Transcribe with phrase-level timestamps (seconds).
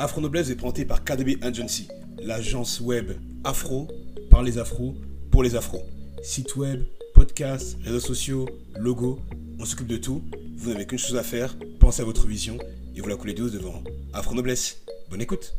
[0.00, 1.88] Afro Noblesse est présenté par KDB Agency,
[2.22, 3.10] l'agence web
[3.42, 3.88] afro
[4.30, 4.94] par les afros
[5.32, 5.82] pour les afros.
[6.22, 9.18] Site web, podcast, réseaux sociaux, logo,
[9.58, 10.22] on s'occupe de tout.
[10.56, 12.58] Vous n'avez qu'une chose à faire, pensez à votre vision
[12.94, 13.82] et vous la coulez douce devant
[14.12, 14.84] Afro Noblesse.
[15.10, 15.56] Bonne écoute.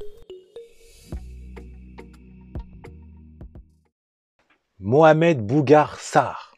[4.80, 6.56] Mohamed Bougar Sarr.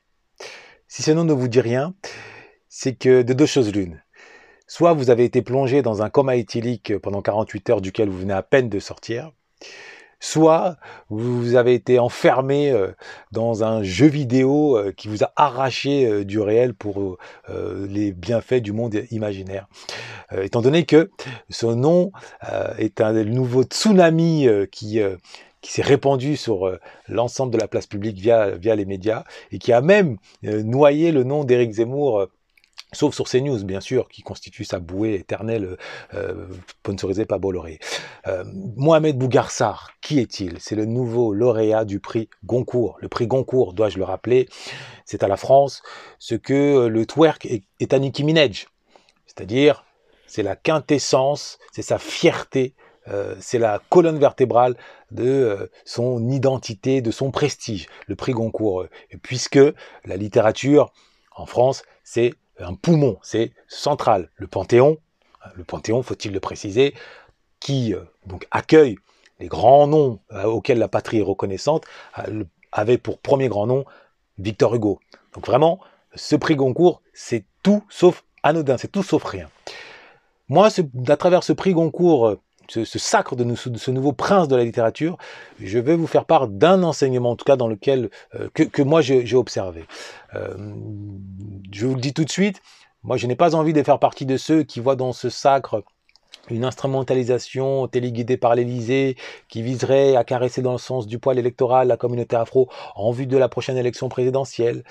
[0.87, 1.95] Si ce nom ne vous dit rien,
[2.69, 4.03] c'est que de deux choses l'une.
[4.73, 8.33] Soit vous avez été plongé dans un coma éthylique pendant 48 heures duquel vous venez
[8.33, 9.33] à peine de sortir,
[10.21, 10.77] soit
[11.09, 12.93] vous avez été enfermé euh,
[13.33, 17.17] dans un jeu vidéo euh, qui vous a arraché euh, du réel pour
[17.49, 19.67] les bienfaits du monde imaginaire.
[20.41, 21.11] Étant donné que
[21.49, 22.13] ce nom
[22.77, 25.01] est un nouveau tsunami qui
[25.59, 26.79] qui s'est répandu sur
[27.09, 31.25] l'ensemble de la place publique via, via les médias et qui a même noyé le
[31.25, 32.29] nom d'Éric Zemmour
[32.93, 35.77] Sauf sur CNews, bien sûr, qui constitue sa bouée éternelle,
[36.13, 37.79] euh, sponsorisée par Bolloré.
[38.27, 38.43] Euh,
[38.75, 40.59] Mohamed Bougarsar, qui est-il?
[40.59, 42.97] C'est le nouveau lauréat du prix Goncourt.
[42.99, 44.49] Le prix Goncourt, dois-je le rappeler,
[45.05, 45.81] c'est à la France
[46.19, 48.67] ce que le twerk est, à Nicki Minaj.
[49.25, 49.85] C'est-à-dire,
[50.27, 52.75] c'est la quintessence, c'est sa fierté,
[53.07, 54.75] euh, c'est la colonne vertébrale
[55.11, 58.87] de euh, son identité, de son prestige, le prix Goncourt.
[59.23, 59.59] puisque
[60.03, 60.91] la littérature,
[61.33, 64.29] en France, c'est un poumon, c'est central.
[64.35, 64.97] Le Panthéon,
[65.55, 66.93] le Panthéon, faut-il le préciser,
[67.59, 68.03] qui euh,
[68.51, 68.97] accueille
[69.39, 71.85] les grands noms euh, auxquels la patrie est reconnaissante,
[72.19, 73.85] euh, avait pour premier grand nom
[74.37, 74.99] Victor Hugo.
[75.33, 75.79] Donc vraiment,
[76.15, 79.49] ce prix Goncourt, c'est tout sauf anodin, c'est tout sauf rien.
[80.49, 80.69] Moi,
[81.07, 82.35] à travers ce prix Goncourt,
[82.67, 85.17] ce, sacre de, ce nouveau prince de la littérature,
[85.59, 89.01] je vais vous faire part d'un enseignement, en tout cas dans lequel euh, que, moi
[89.01, 89.85] j'ai observé.
[90.35, 90.55] Euh,
[91.71, 92.61] je vous le dis tout de suite,
[93.03, 95.83] moi je n'ai pas envie de faire partie de ceux qui voient dans ce sacre
[96.49, 99.15] une instrumentalisation téléguidée par l'Élysée
[99.47, 103.27] qui viserait à caresser dans le sens du poil électoral la communauté afro en vue
[103.27, 104.83] de la prochaine élection présidentielle.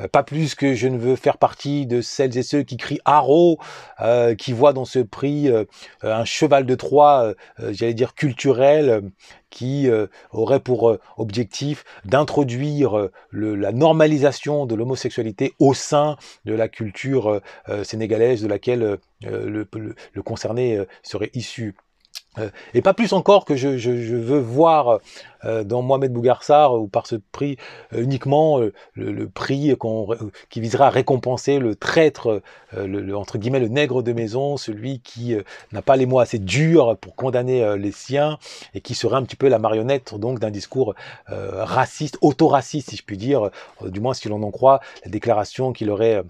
[0.00, 3.00] Euh, pas plus que je ne veux faire partie de celles et ceux qui crient
[3.04, 3.58] haro,
[4.00, 5.64] euh, qui voient dans ce prix euh,
[6.02, 9.02] un cheval de Troie, j'allais dire culturel,
[9.50, 9.88] qui
[10.32, 17.40] aurait pour objectif d'introduire la normalisation de l'homosexualité au sein de la culture
[17.82, 19.68] sénégalaise de laquelle le,
[20.12, 21.74] le, concerné serait issu.
[22.38, 25.00] Euh, et pas plus encore que je, veux voir
[25.44, 27.56] euh, dans Mohamed Bougarsar ou par ce prix
[27.92, 28.60] euh, uniquement
[28.94, 29.74] le, prix
[30.50, 32.42] qui visera à récompenser le traître,
[32.76, 35.36] le, entre guillemets le nègre de maison, celui qui
[35.72, 38.38] n'a pas les mots assez durs pour condamner les siens
[38.74, 40.94] et qui serait un petit peu la marionnette donc d'un discours
[41.28, 43.50] raciste, auto-raciste si je puis dire,
[43.82, 46.22] du moins si l'on en croit la déclaration qu'il aurait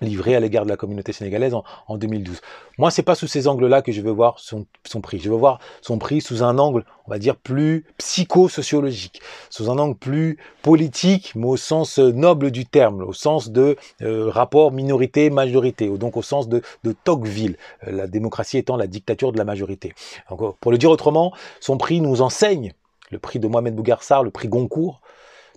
[0.00, 2.40] livré à l'égard de la communauté sénégalaise en, 2012.
[2.78, 4.66] Moi, c'est pas sous ces angles-là que je veux voir son,
[5.00, 5.20] prix.
[5.20, 9.78] Je veux voir son prix sous un angle, on va dire, plus psychosociologique, sous un
[9.78, 14.72] angle plus politique, mais au sens euh, noble du terme, au sens de euh, rapport
[14.72, 17.56] minorité-majorité, donc au sens de, de Tocqueville,
[17.86, 19.94] euh, la démocratie étant la dictature de la majorité.
[20.60, 22.72] Pour le dire autrement, son prix nous enseigne,
[23.10, 25.00] le prix de Mohamed Bougarsar, le prix Goncourt,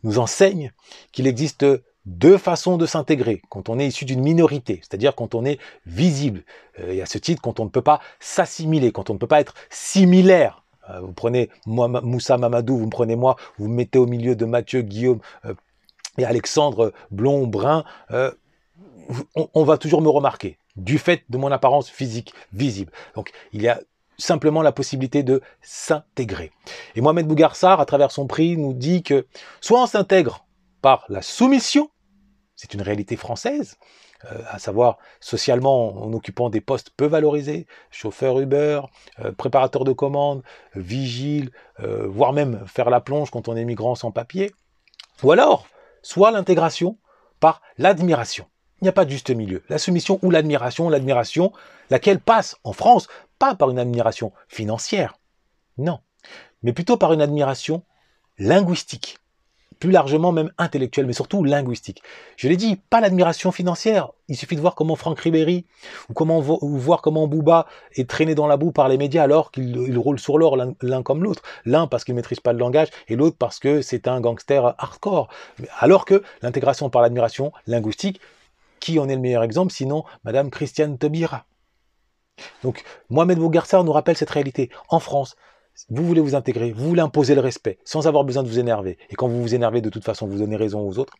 [0.04, 0.72] nous enseigne
[1.12, 1.66] qu'il existe
[2.08, 6.44] deux façons de s'intégrer quand on est issu d'une minorité, c'est-à-dire quand on est visible,
[6.80, 9.28] euh, et à ce titre quand on ne peut pas s'assimiler, quand on ne peut
[9.28, 10.64] pas être similaire.
[10.90, 14.36] Euh, vous prenez moi, Moussa Mamadou, vous me prenez moi, vous me mettez au milieu
[14.36, 15.54] de Mathieu, Guillaume euh,
[16.18, 21.90] et Alexandre Blond, Brun, on, on va toujours me remarquer du fait de mon apparence
[21.90, 22.92] physique visible.
[23.16, 23.82] Donc il y a
[24.18, 26.52] simplement la possibilité de s'intégrer.
[26.96, 29.28] Et Mohamed Bougarsar, à travers son prix, nous dit que
[29.62, 30.46] soit on s'intègre
[30.82, 31.92] par la soumission,
[32.58, 33.78] c'est une réalité française,
[34.26, 38.82] euh, à savoir socialement en occupant des postes peu valorisés, chauffeur Uber,
[39.20, 40.44] euh, préparateur de commandes,
[40.76, 44.52] vigile, euh, voire même faire la plonge quand on est migrant sans papier,
[45.24, 45.68] ou alors
[46.02, 46.98] soit l'intégration
[47.40, 48.48] par l'admiration.
[48.82, 49.64] Il n'y a pas de juste milieu.
[49.70, 51.54] La soumission ou l'admiration, l'admiration,
[51.92, 53.08] laquelle passe en France,
[53.38, 55.20] pas par une admiration financière,
[55.78, 56.00] non,
[56.64, 57.84] mais plutôt par une admiration
[58.40, 59.20] linguistique
[59.80, 62.02] plus largement même intellectuel, mais surtout linguistique.
[62.36, 64.10] Je l'ai dit, pas l'admiration financière.
[64.28, 65.66] Il suffit de voir comment Franck Ribéry
[66.10, 69.98] ou, comment, voir comment Booba est traîné dans la boue par les médias alors qu'ils
[69.98, 71.44] roulent sur l'or l'un comme l'autre.
[71.66, 74.76] L'un parce qu'il ne maîtrise pas le langage et l'autre parce que c'est un gangster
[74.78, 75.30] hardcore.
[75.80, 78.20] Alors que l'intégration par l'admiration linguistique,
[78.80, 81.46] qui en est le meilleur exemple sinon Madame Christiane Taubira?
[82.64, 84.70] Donc Mohamed Bougarsar nous rappelle cette réalité.
[84.90, 85.36] En France,
[85.90, 88.98] vous voulez vous intégrer, vous voulez imposer le respect sans avoir besoin de vous énerver.
[89.10, 91.14] Et quand vous vous énervez, de toute façon, vous donnez raison aux autres.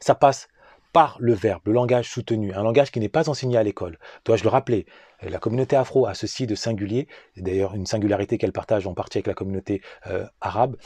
[0.00, 0.48] Ça passe
[0.92, 3.98] par le verbe, le langage soutenu, un langage qui n'est pas enseigné à l'école.
[4.24, 4.86] Dois-je le rappeler?
[5.22, 9.26] La communauté afro a ceci de singulier, d'ailleurs une singularité qu'elle partage en partie avec
[9.26, 10.76] la communauté euh, arabe,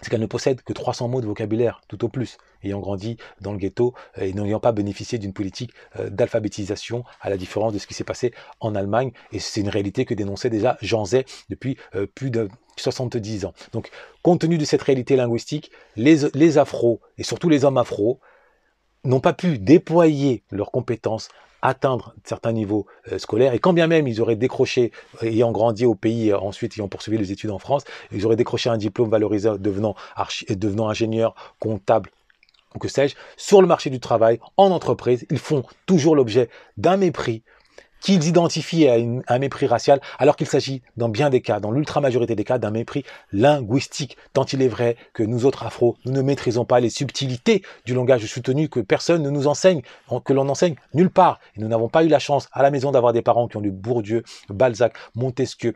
[0.00, 3.52] c'est qu'elle ne possède que 300 mots de vocabulaire, tout au plus, ayant grandi dans
[3.52, 7.78] le ghetto euh, et n'ayant pas bénéficié d'une politique euh, d'alphabétisation, à la différence de
[7.78, 9.12] ce qui s'est passé en Allemagne.
[9.32, 11.76] Et c'est une réalité que dénonçait déjà Jean Zay depuis
[12.14, 13.52] plus de 70 ans.
[13.72, 13.90] Donc,
[14.22, 18.20] compte tenu de cette réalité linguistique, les, les afros, et surtout les hommes afros,
[19.04, 21.28] n'ont pas pu déployer leurs compétences
[21.62, 25.84] atteindre certains niveaux euh, scolaires, et quand bien même ils auraient décroché, euh, ayant grandi
[25.84, 29.10] au pays, euh, ensuite ayant poursuivi les études en France, ils auraient décroché un diplôme
[29.10, 29.94] valorisé devenant,
[30.50, 32.10] devenant ingénieur, comptable,
[32.74, 36.96] ou que sais-je, sur le marché du travail, en entreprise, ils font toujours l'objet d'un
[36.96, 37.42] mépris,
[38.00, 38.96] qu'ils identifient à,
[39.28, 42.70] un mépris racial, alors qu'il s'agit, dans bien des cas, dans l'ultra-majorité des cas, d'un
[42.70, 46.90] mépris linguistique, tant il est vrai que nous autres afro, nous ne maîtrisons pas les
[46.90, 49.82] subtilités du langage soutenu que personne ne nous enseigne,
[50.24, 51.40] que l'on enseigne nulle part.
[51.56, 53.60] Et nous n'avons pas eu la chance à la maison d'avoir des parents qui ont
[53.60, 55.74] lu Bourdieu, Balzac, Montesquieu,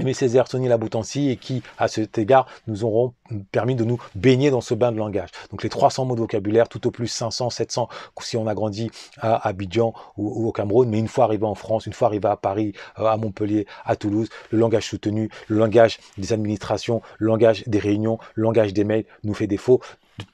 [0.00, 3.14] Aimé Césaire, Sonny Laboutancy, et qui, à cet égard, nous auront
[3.50, 5.30] permis de nous baigner dans ce bain de langage.
[5.50, 7.88] Donc les 300 mots de vocabulaire, tout au plus 500, 700,
[8.20, 8.90] si on a grandi
[9.20, 12.36] à Abidjan ou, au Cameroun, mais une fois arrivé en France, une fois arrivé à
[12.36, 17.64] Paris, euh, à Montpellier, à Toulouse, le langage soutenu, le langage des administrations, le langage
[17.66, 19.80] des réunions, le langage des mails nous fait défaut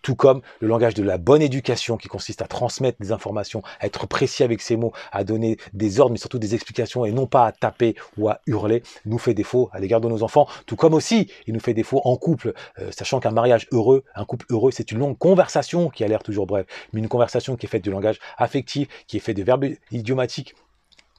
[0.03, 3.87] tout comme le langage de la bonne éducation qui consiste à transmettre des informations, à
[3.87, 7.27] être précis avec ses mots, à donner des ordres, mais surtout des explications et non
[7.27, 10.77] pas à taper ou à hurler, nous fait défaut à l'égard de nos enfants, tout
[10.77, 14.47] comme aussi il nous fait défaut en couple, euh, sachant qu'un mariage heureux, un couple
[14.51, 17.69] heureux, c'est une longue conversation qui a l'air toujours brève, mais une conversation qui est
[17.69, 20.55] faite de langage affectif, qui est faite de verbes idiomatiques,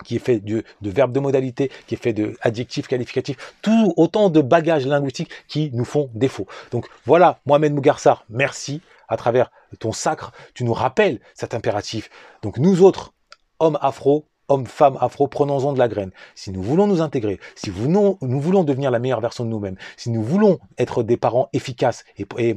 [0.03, 4.29] qui est fait de, verbes de modalité, qui est fait de adjectifs qualificatifs, tout autant
[4.29, 6.47] de bagages linguistiques qui nous font défaut.
[6.71, 8.81] Donc voilà, Mohamed Mougarsar, merci.
[9.07, 12.09] À travers ton sacre, tu nous rappelles cet impératif.
[12.41, 13.13] Donc nous autres,
[13.59, 16.11] hommes afro, hommes, femmes afro, prenons-en de la graine.
[16.35, 19.77] Si nous voulons nous intégrer, si nous, nous voulons devenir la meilleure version de nous-mêmes,
[19.97, 22.55] si nous voulons être des parents efficaces et,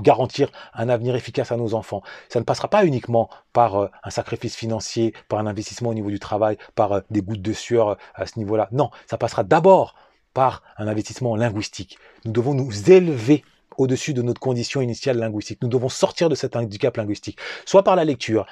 [0.00, 4.10] garantir un avenir efficace à nos enfants, ça ne passera pas uniquement par euh, un
[4.10, 7.88] sacrifice financier, par un investissement au niveau du travail, par euh, des gouttes de sueur
[7.88, 8.68] euh, à ce niveau-là.
[8.70, 9.96] Non, ça passera d'abord
[10.34, 11.98] par un investissement linguistique.
[12.24, 13.42] Nous devons nous élever
[13.76, 15.60] au-dessus de notre condition initiale linguistique.
[15.62, 18.46] Nous devons sortir de cet handicap linguistique, soit par la lecture,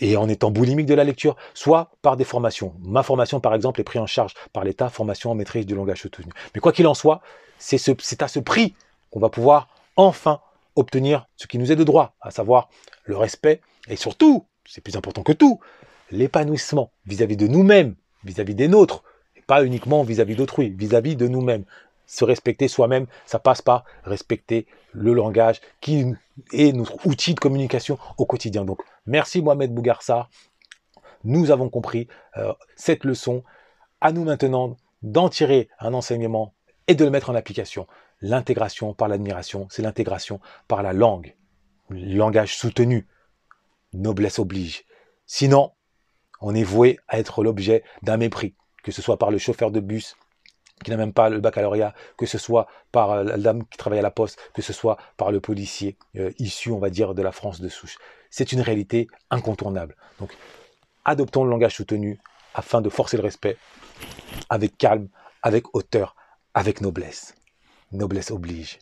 [0.00, 2.74] et en étant boulimique de la lecture, soit par des formations.
[2.82, 6.00] Ma formation, par exemple, est prise en charge par l'État, formation en maîtrise du langage
[6.02, 6.32] soutenu.
[6.54, 7.20] Mais quoi qu'il en soit,
[7.58, 7.92] c'est ce,
[8.22, 8.74] à ce prix
[9.10, 10.40] qu'on va pouvoir enfin
[10.76, 12.68] obtenir ce qui nous est de droit, à savoir
[13.04, 15.60] le respect et surtout, c'est plus important que tout,
[16.10, 17.94] l'épanouissement vis-à-vis de nous-mêmes,
[18.24, 19.02] vis-à-vis des nôtres,
[19.36, 21.64] et pas uniquement vis-à-vis d'autrui, vis-à-vis de nous-mêmes.
[22.10, 26.12] Se respecter soi-même, ça passe par respecter le langage qui
[26.52, 28.64] est notre outil de communication au quotidien.
[28.64, 30.28] Donc, merci Mohamed Bougarsa.
[31.22, 33.44] Nous avons compris euh, cette leçon.
[34.00, 36.52] À nous maintenant d'en tirer un enseignement
[36.88, 37.86] et de le mettre en application.
[38.20, 41.36] L'intégration par l'admiration, c'est l'intégration par la langue.
[41.90, 43.06] langage soutenu.
[43.92, 44.84] Noblesse oblige.
[45.26, 45.70] Sinon,
[46.40, 49.78] on est voué à être l'objet d'un mépris, que ce soit par le chauffeur de
[49.78, 50.16] bus
[50.84, 53.98] qui n'a même pas le baccalauréat, que ce soit par euh, la dame qui travaille
[53.98, 57.22] à la poste, que ce soit par le policier euh, issu, on va dire, de
[57.22, 57.98] la France de souche.
[58.30, 59.96] C'est une réalité incontournable.
[60.18, 60.30] Donc,
[61.04, 62.18] adoptons le langage soutenu
[62.54, 63.56] afin de forcer le respect
[64.48, 65.08] avec calme,
[65.42, 66.16] avec hauteur,
[66.54, 67.34] avec noblesse.
[67.92, 68.78] Noblesse oblige.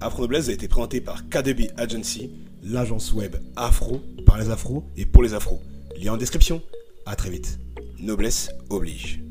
[0.00, 2.32] Afro Noblesse a été présenté par KDB Agency,
[2.62, 5.60] l'agence web afro par les afros et pour les afros.
[5.96, 6.62] Lien en description.
[7.06, 7.58] À très vite.
[8.00, 9.23] Noblesse oblige.